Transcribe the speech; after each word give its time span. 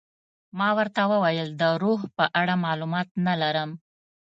ما 0.57 0.69
ورته 0.77 1.01
وویل 1.11 1.49
د 1.61 1.63
روح 1.83 1.99
په 2.17 2.25
اړه 2.41 2.53
معلومات 2.65 3.07
نه 3.25 3.33
لرم. 3.41 3.69